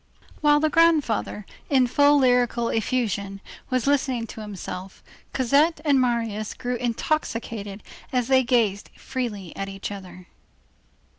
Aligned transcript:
While 0.39 0.59
the 0.59 0.71
grandfather, 0.71 1.45
in 1.69 1.85
full 1.85 2.17
lyrical 2.17 2.69
effusion, 2.69 3.39
was 3.69 3.85
listening 3.85 4.25
to 4.33 4.41
himself, 4.41 5.03
Cosette 5.31 5.79
and 5.85 6.01
Marius 6.01 6.55
grew 6.55 6.75
intoxicated 6.75 7.83
as 8.11 8.27
they 8.27 8.41
gazed 8.43 8.89
freely 8.97 9.55
at 9.55 9.69
each 9.69 9.91
other. 9.91 10.25